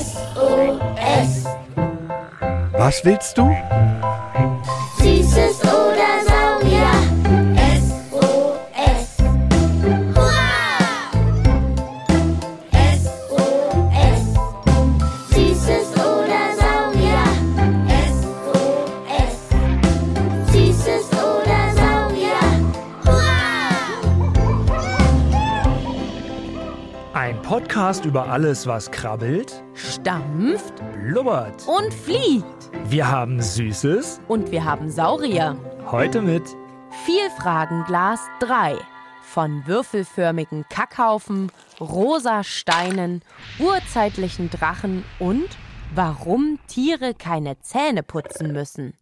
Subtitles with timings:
[0.00, 1.46] SOS.
[2.78, 3.50] Was willst du?
[27.90, 31.66] Podcast über alles, was krabbelt, stampft blubbert.
[31.66, 32.70] und fliegt.
[32.84, 34.20] Wir haben Süßes.
[34.28, 35.56] Und wir haben Saurier.
[35.90, 36.44] Heute mit
[37.04, 38.76] Vielfragenglas 3.
[39.24, 43.22] Von würfelförmigen Kackhaufen, rosa Steinen,
[43.58, 45.48] urzeitlichen Drachen und
[45.92, 48.94] warum Tiere keine Zähne putzen müssen.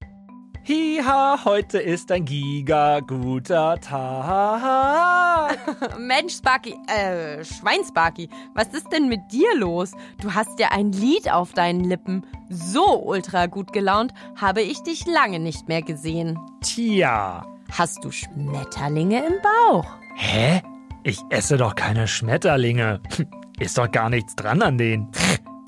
[0.69, 5.57] Hiha, heute ist ein giga guter Tag.
[5.99, 9.92] Mensch, Sparky, äh, Schwein Sparky, was ist denn mit dir los?
[10.20, 12.27] Du hast ja ein Lied auf deinen Lippen.
[12.51, 16.39] So ultra gut gelaunt habe ich dich lange nicht mehr gesehen.
[16.61, 17.47] Tja.
[17.73, 19.87] Hast du Schmetterlinge im Bauch?
[20.17, 20.61] Hä?
[21.03, 23.01] Ich esse doch keine Schmetterlinge.
[23.59, 25.11] Ist doch gar nichts dran an denen.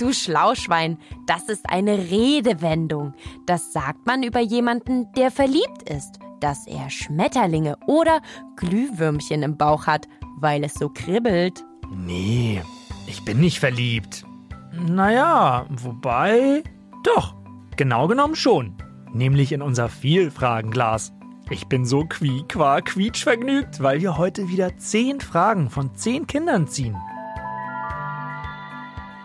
[0.01, 3.13] Du Schlauschwein, das ist eine Redewendung.
[3.45, 8.23] Das sagt man über jemanden, der verliebt ist, dass er Schmetterlinge oder
[8.57, 11.67] Glühwürmchen im Bauch hat, weil es so kribbelt.
[11.95, 12.63] Nee,
[13.07, 14.25] ich bin nicht verliebt.
[14.73, 16.65] Naja, wobei.
[17.05, 17.35] Doch,
[17.77, 18.73] genau genommen schon.
[19.13, 21.13] Nämlich in unser Vielfragenglas.
[21.51, 26.97] Ich bin so quiekwa quietschvergnügt, weil wir heute wieder zehn Fragen von zehn Kindern ziehen.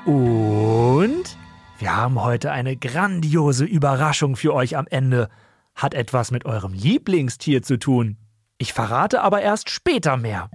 [0.06, 1.38] Und
[1.80, 5.30] wir haben heute eine grandiose Überraschung für euch am Ende.
[5.74, 8.18] Hat etwas mit eurem Lieblingstier zu tun.
[8.58, 10.50] Ich verrate aber erst später mehr.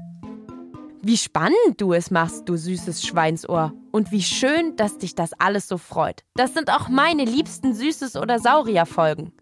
[1.02, 3.72] Wie spannend du es machst, du süßes Schweinsohr.
[3.90, 6.22] Und wie schön, dass dich das alles so freut.
[6.34, 9.32] Das sind auch meine liebsten Süßes- oder Saurier-Folgen.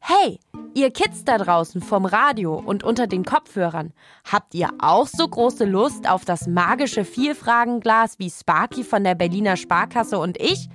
[0.00, 0.40] Hey,
[0.74, 3.92] ihr Kids da draußen vom Radio und unter den Kopfhörern,
[4.24, 9.56] habt ihr auch so große Lust auf das magische Vielfragenglas wie Sparky von der Berliner
[9.56, 10.68] Sparkasse und ich?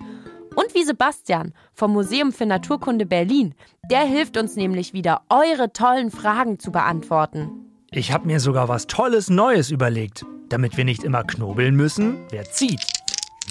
[0.56, 3.56] Und wie Sebastian vom Museum für Naturkunde Berlin.
[3.90, 7.50] Der hilft uns nämlich wieder, eure tollen Fragen zu beantworten.
[7.92, 12.46] Ich habe mir sogar was Tolles Neues überlegt, damit wir nicht immer knobeln müssen, wer
[12.46, 12.86] zieht.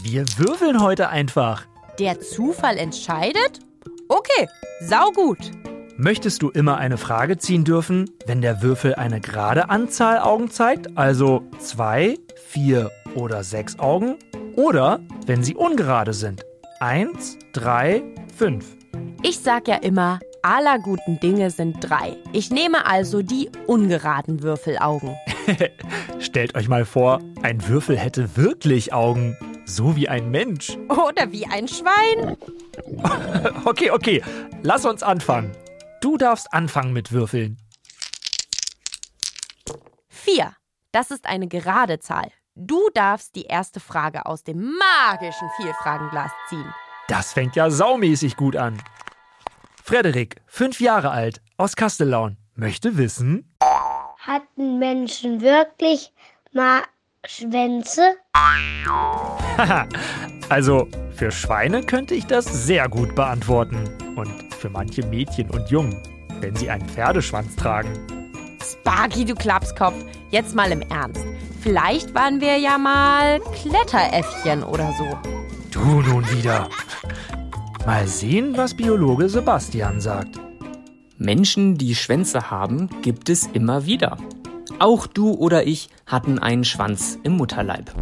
[0.02, 1.66] Wir würfeln heute einfach.
[1.98, 3.60] Der Zufall entscheidet?
[4.24, 4.48] Okay,
[4.80, 5.38] saugut.
[5.98, 10.96] Möchtest du immer eine Frage ziehen dürfen, wenn der Würfel eine gerade Anzahl Augen zeigt,
[10.96, 14.16] also zwei, vier oder sechs Augen?
[14.56, 16.42] Oder wenn sie ungerade sind,
[16.80, 18.02] eins, drei,
[18.34, 18.64] fünf.
[19.22, 22.16] Ich sag ja immer, aller guten Dinge sind drei.
[22.32, 25.14] Ich nehme also die ungeraden Würfelaugen.
[26.18, 30.76] Stellt euch mal vor, ein Würfel hätte wirklich Augen, so wie ein Mensch.
[30.88, 32.36] Oder wie ein Schwein.
[33.64, 34.22] Okay, okay,
[34.62, 35.52] lass uns anfangen.
[36.00, 37.58] Du darfst anfangen mit Würfeln.
[40.08, 40.54] Vier.
[40.92, 42.30] Das ist eine gerade Zahl.
[42.54, 46.72] Du darfst die erste Frage aus dem magischen Vielfragenglas ziehen.
[47.08, 48.80] Das fängt ja saumäßig gut an.
[49.82, 53.54] Frederik, fünf Jahre alt, aus Kastellaun, möchte wissen.
[54.18, 56.12] Hatten Menschen wirklich
[56.52, 56.82] mal
[57.26, 58.02] Schwänze?
[58.34, 59.86] Haha,
[60.50, 60.86] also
[61.16, 63.78] für Schweine könnte ich das sehr gut beantworten.
[64.14, 65.96] Und für manche Mädchen und Jungen,
[66.40, 67.88] wenn sie einen Pferdeschwanz tragen.
[68.62, 69.94] Sparky, du Klapskopf.
[70.30, 71.24] Jetzt mal im Ernst.
[71.62, 75.18] Vielleicht waren wir ja mal Kletteräffchen oder so.
[75.70, 76.68] Du nun wieder.
[77.86, 80.38] Mal sehen, was Biologe Sebastian sagt.
[81.16, 84.18] Menschen, die Schwänze haben, gibt es immer wieder.
[84.78, 87.94] Auch du oder ich hatten einen Schwanz im Mutterleib.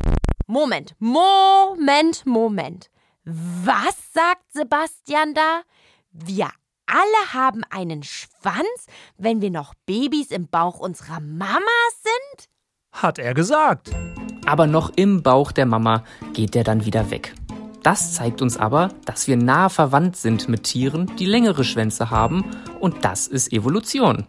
[0.47, 2.91] Moment, Moment, Moment.
[3.25, 5.63] Was sagt Sebastian da?
[6.11, 6.49] Wir
[6.87, 11.61] alle haben einen Schwanz, wenn wir noch Babys im Bauch unserer Mama
[12.03, 12.49] sind?
[12.93, 13.91] Hat er gesagt.
[14.47, 17.35] Aber noch im Bauch der Mama geht der dann wieder weg.
[17.83, 22.45] Das zeigt uns aber, dass wir nah verwandt sind mit Tieren, die längere Schwänze haben,
[22.81, 24.27] und das ist Evolution.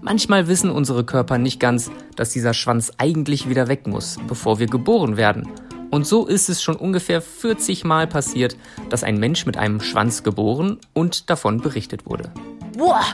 [0.00, 4.66] Manchmal wissen unsere Körper nicht ganz, dass dieser Schwanz eigentlich wieder weg muss, bevor wir
[4.66, 5.48] geboren werden.
[5.90, 8.56] Und so ist es schon ungefähr 40 Mal passiert,
[8.90, 12.32] dass ein Mensch mit einem Schwanz geboren und davon berichtet wurde.
[12.76, 13.04] Boah,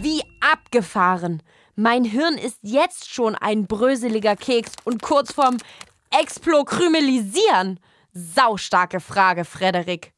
[0.00, 1.42] wie abgefahren.
[1.74, 5.56] Mein Hirn ist jetzt schon ein bröseliger Keks und kurz vorm
[6.10, 7.80] Explokrümelisieren.
[8.12, 10.12] Saustarke Frage, Frederik.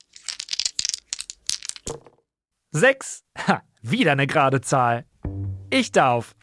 [2.70, 3.22] Sechs.
[3.46, 5.06] Ha, wieder eine gerade Zahl.
[5.74, 6.36] Ich darf.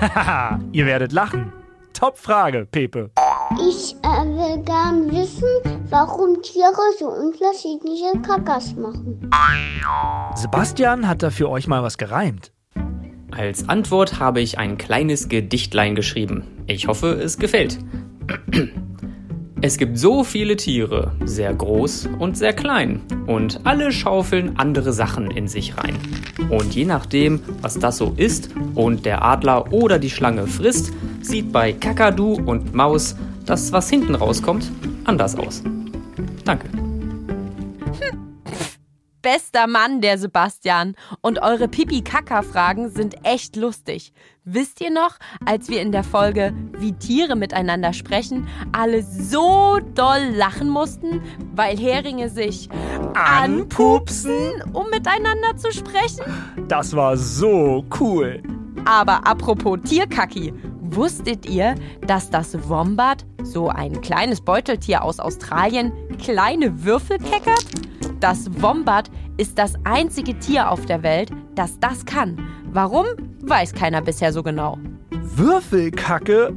[0.00, 1.52] Haha, ihr werdet lachen.
[1.92, 3.10] Top Frage, Pepe.
[3.68, 5.48] Ich äh, will gern wissen,
[5.90, 9.28] warum Tiere so unterschiedliche Kackers machen.
[10.36, 12.52] Sebastian hat da für euch mal was gereimt.
[13.32, 16.44] Als Antwort habe ich ein kleines Gedichtlein geschrieben.
[16.68, 17.80] Ich hoffe, es gefällt.
[19.60, 25.32] Es gibt so viele Tiere, sehr groß und sehr klein, und alle schaufeln andere Sachen
[25.32, 25.98] in sich rein.
[26.48, 31.50] Und je nachdem, was das so ist und der Adler oder die Schlange frisst, sieht
[31.50, 33.16] bei Kakadu und Maus
[33.46, 34.70] das, was hinten rauskommt,
[35.04, 35.64] anders aus.
[36.44, 36.68] Danke.
[39.22, 40.94] Bester Mann, der Sebastian.
[41.20, 44.12] Und eure Pipi-Kaka-Fragen sind echt lustig.
[44.50, 50.22] Wisst ihr noch, als wir in der Folge Wie Tiere miteinander sprechen, alle so doll
[50.34, 51.20] lachen mussten,
[51.54, 52.70] weil Heringe sich
[53.12, 56.24] anpupsen, um miteinander zu sprechen?
[56.66, 58.42] Das war so cool.
[58.86, 61.74] Aber apropos Tierkacki, wusstet ihr,
[62.06, 67.66] dass das Wombat, so ein kleines Beuteltier aus Australien, kleine Würfel keckert?
[68.20, 72.48] Das Wombat ist das einzige Tier auf der Welt, das das kann.
[72.72, 73.06] Warum,
[73.40, 74.78] weiß keiner bisher so genau.
[75.10, 76.54] Würfelkacke?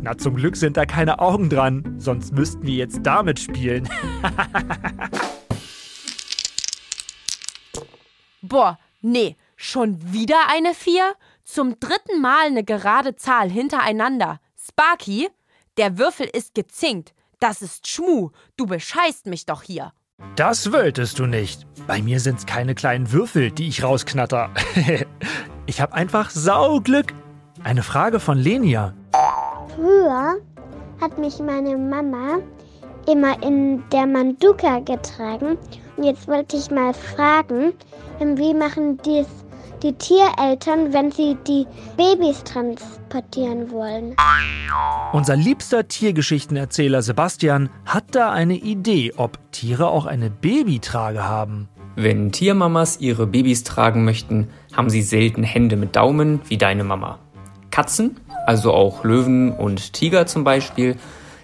[0.00, 3.86] Na, zum Glück sind da keine Augen dran, sonst müssten wir jetzt damit spielen.
[8.42, 11.14] Boah, nee, schon wieder eine Vier?
[11.44, 14.40] Zum dritten Mal eine gerade Zahl hintereinander.
[14.56, 15.28] Sparky,
[15.76, 17.12] der Würfel ist gezinkt.
[17.38, 18.30] Das ist Schmu.
[18.56, 19.92] Du bescheißt mich doch hier.
[20.36, 21.66] Das wolltest du nicht.
[21.86, 24.50] Bei mir sind's keine kleinen Würfel, die ich rausknatter.
[25.66, 27.14] ich hab einfach Sauglück.
[27.64, 28.94] Eine Frage von Lenia.
[29.74, 30.36] Früher
[31.00, 32.38] hat mich meine Mama
[33.10, 35.58] immer in der Manduka getragen.
[35.96, 37.72] Und jetzt wollte ich mal fragen,
[38.18, 39.26] wie machen dies
[39.82, 41.66] die Tiereltern, wenn sie die
[41.96, 44.14] Babys transportieren wollen?
[45.12, 51.68] Unser liebster Tiergeschichtenerzähler Sebastian hat da eine Idee, ob Tiere auch eine Babytrage haben.
[51.96, 57.18] Wenn Tiermamas ihre Babys tragen möchten, haben sie selten Hände mit Daumen wie deine Mama.
[57.70, 60.96] Katzen, also auch Löwen und Tiger zum Beispiel,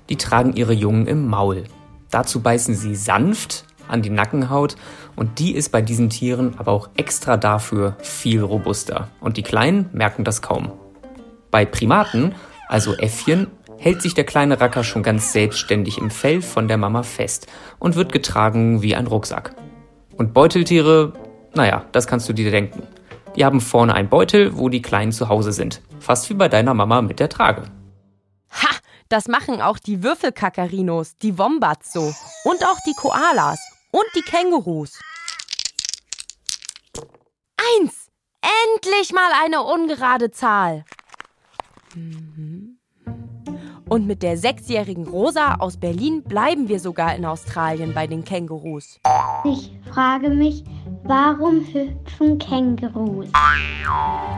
[0.09, 1.65] die tragen ihre Jungen im Maul.
[2.11, 4.77] Dazu beißen sie sanft an die Nackenhaut
[5.17, 9.89] und die ist bei diesen Tieren aber auch extra dafür viel robuster und die Kleinen
[9.93, 10.71] merken das kaum.
[11.51, 12.35] Bei Primaten,
[12.69, 13.49] also Äffchen,
[13.79, 17.47] hält sich der kleine Racker schon ganz selbstständig im Fell von der Mama fest
[17.79, 19.55] und wird getragen wie ein Rucksack.
[20.17, 21.13] Und Beuteltiere,
[21.55, 22.83] naja, das kannst du dir denken.
[23.37, 25.83] Die haben vorne einen Beutel, wo die Kleinen zu Hause sind.
[26.01, 27.65] Fast wie bei deiner Mama mit der Trage.
[28.51, 28.69] Ha,
[29.11, 32.15] das machen auch die Würfelkakarinos, die Wombats so.
[32.45, 33.59] Und auch die Koalas
[33.97, 35.01] und die Kängurus.
[37.57, 38.09] Eins!
[38.75, 40.85] Endlich mal eine ungerade Zahl.
[41.95, 42.79] Mhm.
[43.89, 49.01] Und mit der sechsjährigen Rosa aus Berlin bleiben wir sogar in Australien bei den Kängurus.
[49.45, 50.65] Ich frage mich,
[51.05, 53.29] warum hüpfen Kängurus?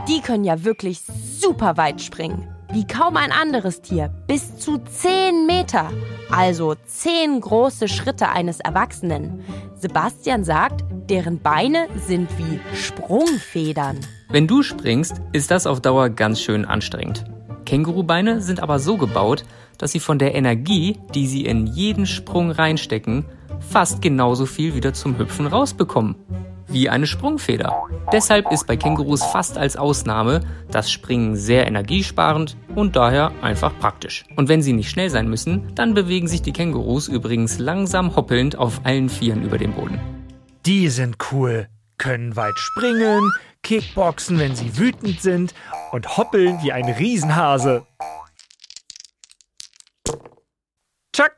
[0.07, 2.47] Die können ja wirklich super weit springen.
[2.71, 4.13] Wie kaum ein anderes Tier.
[4.27, 5.89] Bis zu 10 Meter.
[6.29, 9.43] Also 10 große Schritte eines Erwachsenen.
[9.73, 13.97] Sebastian sagt, deren Beine sind wie Sprungfedern.
[14.29, 17.25] Wenn du springst, ist das auf Dauer ganz schön anstrengend.
[17.65, 19.45] Kängurubeine sind aber so gebaut,
[19.79, 23.25] dass sie von der Energie, die sie in jeden Sprung reinstecken,
[23.59, 26.17] fast genauso viel wieder zum Hüpfen rausbekommen.
[26.71, 27.83] Wie eine Sprungfeder.
[28.11, 34.25] Deshalb ist bei Kängurus fast als Ausnahme das Springen sehr energiesparend und daher einfach praktisch.
[34.35, 38.57] Und wenn sie nicht schnell sein müssen, dann bewegen sich die Kängurus übrigens langsam hoppelnd
[38.57, 39.99] auf allen Vieren über den Boden.
[40.65, 43.31] Die sind cool, können weit springen,
[43.63, 45.53] Kickboxen, wenn sie wütend sind
[45.91, 47.85] und hoppeln wie ein Riesenhase.
[51.15, 51.33] Chuck,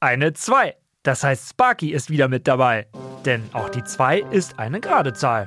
[0.00, 0.76] eine 2.
[1.02, 2.86] Das heißt, Sparky ist wieder mit dabei.
[3.24, 5.46] Denn auch die 2 ist eine gerade Zahl.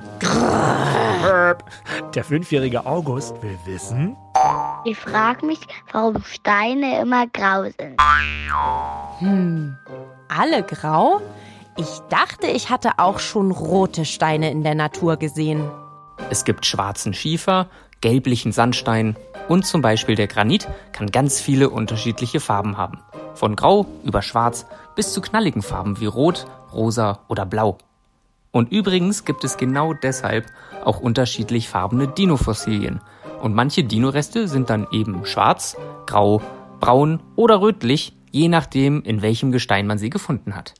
[2.14, 4.16] Der fünfjährige August will wissen,
[4.84, 5.60] Ich frage mich,
[5.92, 7.96] warum Steine immer grau sind.
[9.18, 9.76] Hm,
[10.28, 11.20] alle grau?
[11.76, 15.68] Ich dachte, ich hatte auch schon rote Steine in der Natur gesehen.
[16.30, 17.68] Es gibt schwarzen Schiefer,
[18.00, 19.16] gelblichen Sandstein
[19.48, 22.98] und zum Beispiel der Granit kann ganz viele unterschiedliche Farben haben.
[23.38, 24.66] Von grau über schwarz
[24.96, 27.78] bis zu knalligen Farben wie rot, rosa oder blau.
[28.50, 30.46] Und übrigens gibt es genau deshalb
[30.84, 33.00] auch unterschiedlich farbene Dinofossilien.
[33.40, 35.76] Und manche Dinoreste sind dann eben schwarz,
[36.06, 36.42] grau,
[36.80, 40.74] braun oder rötlich, je nachdem, in welchem Gestein man sie gefunden hat.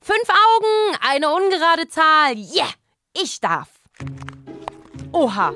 [0.00, 2.36] Fünf Augen, eine ungerade Zahl.
[2.36, 2.70] Yeah,
[3.12, 3.68] ich darf.
[5.12, 5.52] Oha!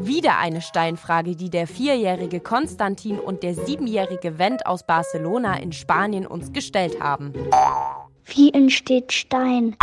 [0.00, 6.26] Wieder eine Steinfrage, die der vierjährige Konstantin und der siebenjährige Wendt aus Barcelona in Spanien
[6.26, 7.32] uns gestellt haben.
[8.24, 9.76] Wie entsteht Stein?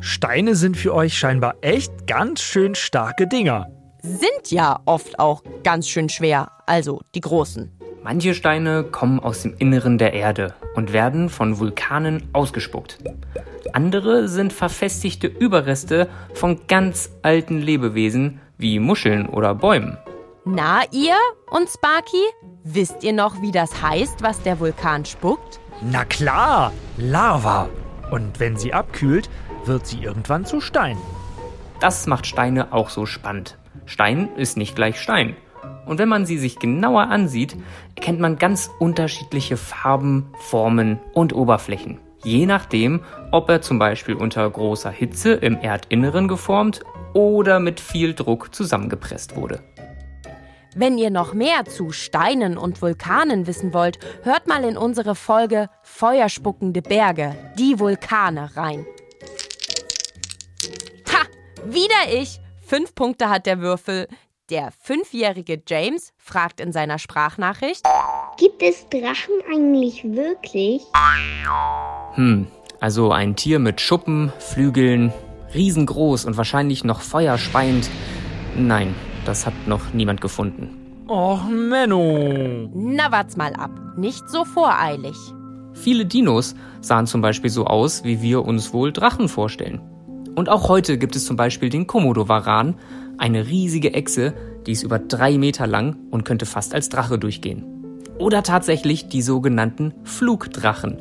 [0.00, 3.68] Steine sind für euch scheinbar echt ganz schön starke Dinger.
[4.02, 7.72] Sind ja oft auch ganz schön schwer, also die großen.
[8.02, 12.98] Manche Steine kommen aus dem Inneren der Erde und werden von Vulkanen ausgespuckt.
[13.72, 19.96] Andere sind verfestigte Überreste von ganz alten Lebewesen wie Muscheln oder Bäumen.
[20.44, 21.16] Na, ihr
[21.50, 22.22] und Sparky?
[22.64, 25.60] Wisst ihr noch, wie das heißt, was der Vulkan spuckt?
[25.80, 27.68] Na klar, Lava.
[28.10, 29.30] Und wenn sie abkühlt,
[29.64, 30.96] wird sie irgendwann zu Stein.
[31.80, 33.56] Das macht Steine auch so spannend.
[33.86, 35.36] Stein ist nicht gleich Stein.
[35.86, 37.56] Und wenn man sie sich genauer ansieht,
[37.94, 41.98] erkennt man ganz unterschiedliche Farben, Formen und Oberflächen.
[42.24, 43.00] Je nachdem,
[43.30, 46.82] ob er zum Beispiel unter großer Hitze im Erdinneren geformt
[47.14, 49.62] oder mit viel Druck zusammengepresst wurde.
[50.76, 55.68] Wenn ihr noch mehr zu Steinen und Vulkanen wissen wollt, hört mal in unsere Folge
[55.82, 58.86] Feuerspuckende Berge, die Vulkane rein.
[61.12, 61.26] Ha!
[61.64, 62.38] Wieder ich!
[62.64, 64.08] Fünf Punkte hat der Würfel.
[64.50, 67.82] Der fünfjährige James fragt in seiner Sprachnachricht:
[68.36, 70.82] Gibt es Drachen eigentlich wirklich?
[72.14, 72.46] Hm,
[72.78, 75.12] also ein Tier mit Schuppen, Flügeln,
[75.54, 77.90] riesengroß und wahrscheinlich noch feuerspeiend.
[78.56, 80.70] Nein, das hat noch niemand gefunden.
[81.08, 82.68] Och, Menno.
[82.74, 83.70] Na, wart's mal ab.
[83.96, 85.16] Nicht so voreilig.
[85.72, 89.80] Viele Dinos sahen zum Beispiel so aus, wie wir uns wohl Drachen vorstellen.
[90.34, 92.76] Und auch heute gibt es zum Beispiel den Komodowaran,
[93.16, 94.34] eine riesige Echse,
[94.66, 97.64] die ist über drei Meter lang und könnte fast als Drache durchgehen.
[98.18, 100.98] Oder tatsächlich die sogenannten Flugdrachen.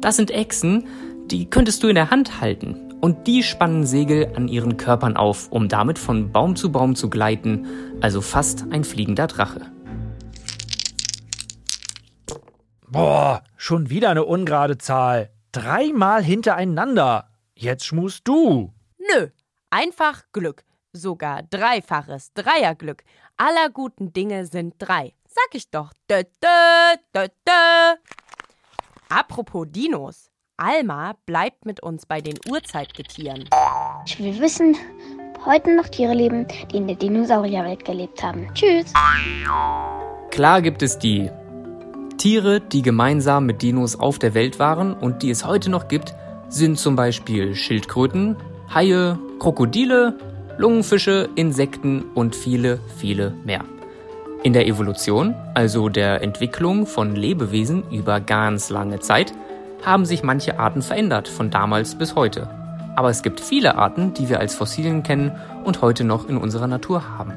[0.00, 0.84] Das sind Echsen,
[1.30, 2.76] die könntest du in der Hand halten.
[3.04, 7.10] Und die spannen Segel an ihren Körpern auf, um damit von Baum zu Baum zu
[7.10, 9.70] gleiten, also fast ein fliegender Drache.
[12.88, 15.30] Boah, schon wieder eine ungerade Zahl.
[15.52, 17.28] Dreimal hintereinander.
[17.54, 18.72] Jetzt schmust du.
[18.96, 19.28] Nö,
[19.68, 20.64] einfach Glück.
[20.94, 23.04] Sogar dreifaches Dreierglück.
[23.36, 25.12] Aller guten Dinge sind drei.
[25.28, 25.92] Sag ich doch.
[26.10, 27.96] Dö, dö, dö, dö.
[29.10, 30.30] Apropos Dinos.
[30.56, 33.48] Alma bleibt mit uns bei den Urzeitgetieren.
[34.06, 34.76] Ich will wissen,
[35.34, 38.48] ob heute noch Tiere leben, die in der Dinosaurierwelt gelebt haben.
[38.54, 38.92] Tschüss.
[40.30, 41.30] Klar gibt es die
[42.18, 46.14] Tiere, die gemeinsam mit Dinos auf der Welt waren und die es heute noch gibt,
[46.48, 48.36] sind zum Beispiel Schildkröten,
[48.72, 50.16] Haie, Krokodile,
[50.56, 53.64] Lungenfische, Insekten und viele, viele mehr.
[54.44, 59.32] In der Evolution, also der Entwicklung von Lebewesen über ganz lange Zeit,
[59.84, 62.48] haben sich manche Arten verändert, von damals bis heute.
[62.96, 65.32] Aber es gibt viele Arten, die wir als Fossilien kennen
[65.64, 67.32] und heute noch in unserer Natur haben.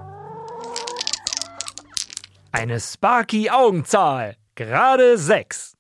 [2.52, 4.36] Eine Sparky-Augenzahl.
[4.56, 5.77] Gerade sechs.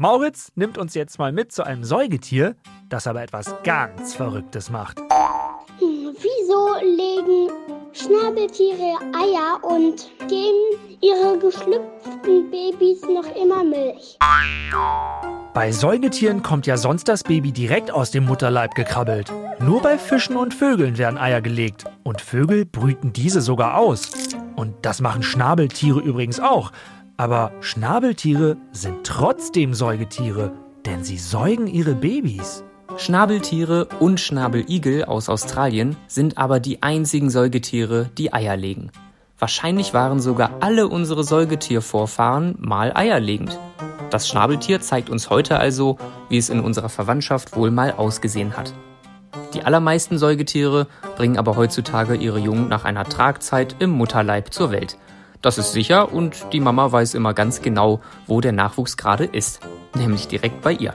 [0.00, 2.54] Mauritz nimmt uns jetzt mal mit zu einem Säugetier,
[2.88, 5.00] das aber etwas ganz Verrücktes macht.
[5.80, 7.50] Wieso legen
[7.92, 14.16] Schnabeltiere Eier und geben ihre geschlüpften Babys noch immer Milch?
[15.52, 19.32] Bei Säugetieren kommt ja sonst das Baby direkt aus dem Mutterleib gekrabbelt.
[19.58, 21.86] Nur bei Fischen und Vögeln werden Eier gelegt.
[22.04, 24.12] Und Vögel brüten diese sogar aus.
[24.54, 26.70] Und das machen Schnabeltiere übrigens auch.
[27.20, 30.52] Aber Schnabeltiere sind trotzdem Säugetiere,
[30.86, 32.62] denn sie säugen ihre Babys.
[32.96, 38.92] Schnabeltiere und Schnabeligel aus Australien sind aber die einzigen Säugetiere, die Eier legen.
[39.36, 43.58] Wahrscheinlich waren sogar alle unsere Säugetiervorfahren mal eierlegend.
[44.10, 45.98] Das Schnabeltier zeigt uns heute also,
[46.28, 48.72] wie es in unserer Verwandtschaft wohl mal ausgesehen hat.
[49.54, 54.98] Die allermeisten Säugetiere bringen aber heutzutage ihre Jungen nach einer Tragzeit im Mutterleib zur Welt.
[55.40, 59.60] Das ist sicher und die Mama weiß immer ganz genau, wo der Nachwuchs gerade ist,
[59.94, 60.94] nämlich direkt bei ihr.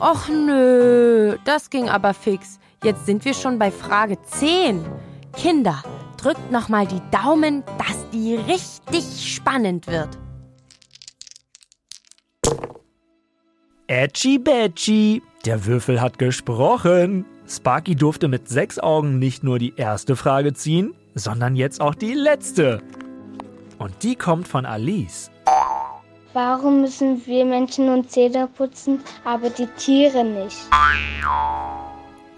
[0.00, 2.58] Och nö, das ging aber fix.
[2.82, 4.84] Jetzt sind wir schon bei Frage 10.
[5.36, 5.82] Kinder,
[6.20, 10.18] drückt noch mal die Daumen, dass die richtig spannend wird.
[13.86, 17.26] Edgy Badgy, der Würfel hat gesprochen.
[17.46, 22.14] Sparky durfte mit sechs Augen nicht nur die erste Frage ziehen, sondern jetzt auch die
[22.14, 22.82] letzte.
[23.78, 25.30] Und die kommt von Alice.
[26.32, 30.56] Warum müssen wir Menschen uns Zähne putzen, aber die Tiere nicht?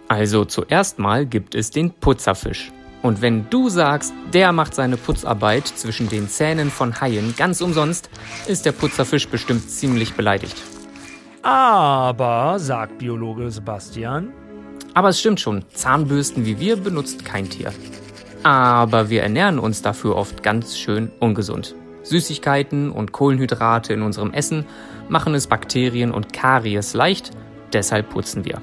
[0.09, 2.71] Also zuerst mal gibt es den Putzerfisch.
[3.03, 8.11] Und wenn du sagst, der macht seine Putzarbeit zwischen den Zähnen von Haien ganz umsonst,
[8.47, 10.57] ist der Putzerfisch bestimmt ziemlich beleidigt.
[11.43, 14.33] Aber, sagt Biologe Sebastian,
[14.95, 17.73] Aber es stimmt schon, Zahnbürsten wie wir benutzt kein Tier.
[18.47, 21.75] Aber wir ernähren uns dafür oft ganz schön ungesund.
[22.05, 24.67] Süßigkeiten und Kohlenhydrate in unserem Essen
[25.09, 27.33] machen es Bakterien und Karies leicht,
[27.73, 28.63] deshalb putzen wir.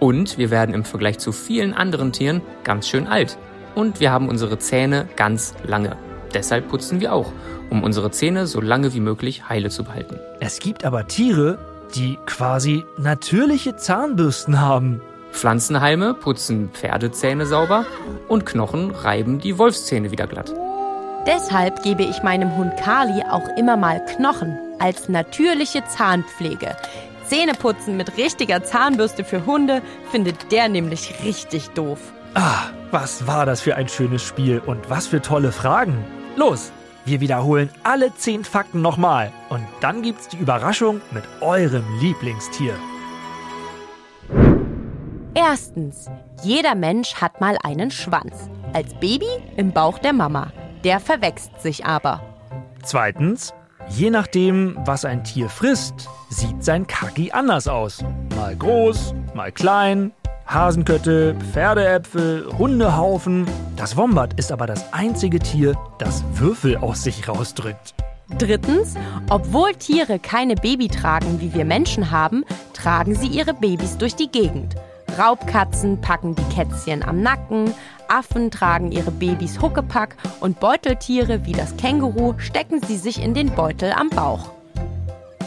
[0.00, 3.38] Und wir werden im Vergleich zu vielen anderen Tieren ganz schön alt.
[3.76, 5.96] Und wir haben unsere Zähne ganz lange.
[6.34, 7.32] Deshalb putzen wir auch,
[7.70, 10.18] um unsere Zähne so lange wie möglich heile zu behalten.
[10.40, 11.60] es gibt aber Tiere,
[11.94, 15.00] die quasi natürliche Zahnbürsten haben.
[15.32, 17.86] Pflanzenhalme putzen Pferdezähne sauber
[18.28, 20.52] und Knochen reiben die Wolfszähne wieder glatt.
[21.26, 26.76] Deshalb gebe ich meinem Hund Kali auch immer mal Knochen als natürliche Zahnpflege.
[27.26, 32.00] Zähneputzen mit richtiger Zahnbürste für Hunde findet der nämlich richtig doof.
[32.34, 36.04] Ah, was war das für ein schönes Spiel und was für tolle Fragen.
[36.36, 36.72] Los,
[37.04, 42.74] wir wiederholen alle zehn Fakten nochmal und dann gibt's die Überraschung mit eurem Lieblingstier.
[45.34, 46.10] Erstens,
[46.42, 48.50] jeder Mensch hat mal einen Schwanz.
[48.72, 50.52] Als Baby im Bauch der Mama.
[50.82, 52.20] Der verwächst sich aber.
[52.82, 53.54] Zweitens,
[53.88, 58.02] je nachdem, was ein Tier frisst, sieht sein Kaki anders aus.
[58.34, 60.12] Mal groß, mal klein,
[60.46, 63.46] Hasenkötte, Pferdeäpfel, Hundehaufen.
[63.76, 67.94] Das Wombat ist aber das einzige Tier, das Würfel aus sich rausdrückt.
[68.38, 68.94] Drittens,
[69.28, 74.30] obwohl Tiere keine Baby tragen, wie wir Menschen haben, tragen sie ihre Babys durch die
[74.30, 74.74] Gegend.
[75.20, 77.74] Raubkatzen packen die Kätzchen am Nacken,
[78.08, 83.50] Affen tragen ihre Babys Huckepack und Beuteltiere wie das Känguru stecken sie sich in den
[83.50, 84.50] Beutel am Bauch.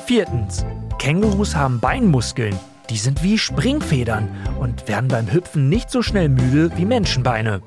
[0.06, 0.64] Viertens,
[1.00, 2.58] Kängurus haben Beinmuskeln.
[2.92, 7.62] Die sind wie Springfedern und werden beim Hüpfen nicht so schnell müde wie Menschenbeine.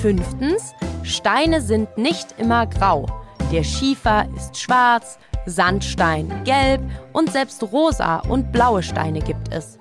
[0.00, 3.06] Fünftens, Steine sind nicht immer grau.
[3.50, 9.78] Der Schiefer ist schwarz, Sandstein gelb und selbst rosa und blaue Steine gibt es.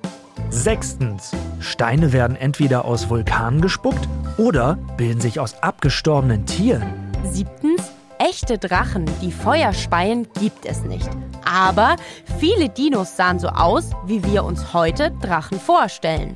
[0.49, 6.83] Sechstens, Steine werden entweder aus Vulkanen gespuckt oder bilden sich aus abgestorbenen Tieren.
[7.23, 7.81] Siebtens,
[8.19, 11.09] echte Drachen, die Feuer speien, gibt es nicht.
[11.45, 11.95] Aber
[12.39, 16.35] viele Dinos sahen so aus, wie wir uns heute Drachen vorstellen.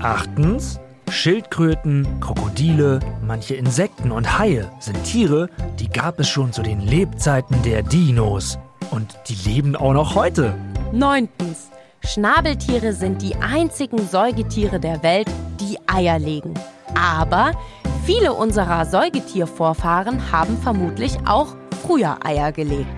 [0.00, 6.80] Achtens, Schildkröten, Krokodile, manche Insekten und Haie sind Tiere, die gab es schon zu den
[6.80, 8.58] Lebzeiten der Dinos.
[8.90, 10.54] Und die leben auch noch heute.
[10.92, 11.70] Neuntens,
[12.06, 15.26] Schnabeltiere sind die einzigen Säugetiere der Welt,
[15.58, 16.52] die Eier legen.
[16.94, 17.52] Aber
[18.04, 22.88] viele unserer Säugetiervorfahren haben vermutlich auch früher Eier gelegt.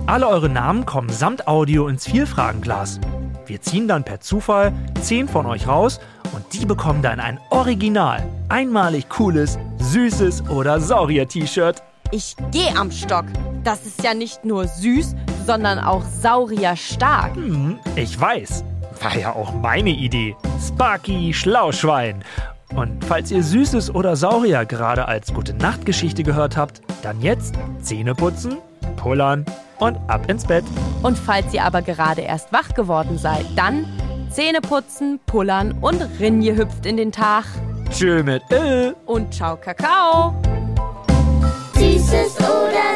[0.07, 2.99] Alle eure Namen kommen samt Audio ins Vielfragenglas.
[3.47, 6.01] Wir ziehen dann per Zufall 10 von euch raus
[6.33, 11.81] und die bekommen dann ein original, einmalig cooles, süßes oder Saurier-T-Shirt.
[12.11, 13.27] Ich geh am Stock.
[13.63, 15.15] Das ist ja nicht nur süß,
[15.47, 17.37] sondern auch saurierstark.
[17.37, 18.65] Hm, ich weiß.
[19.01, 20.35] War ja auch meine Idee.
[20.61, 22.25] Sparky Schlauschwein.
[22.75, 28.15] Und falls ihr Süßes oder Saurier gerade als gute Nachtgeschichte gehört habt, dann jetzt Zähne
[28.15, 28.59] putzen,
[28.97, 29.45] pullern
[29.79, 30.65] und ab ins Bett.
[31.03, 33.87] Und falls ihr aber gerade erst wach geworden seid, dann
[34.31, 37.45] Zähne putzen, pullern und Rinje hüpft in den Tag.
[37.91, 38.93] Tschö mit Ö.
[39.07, 40.35] Und ciao Kakao.
[41.75, 42.96] Süßes oder.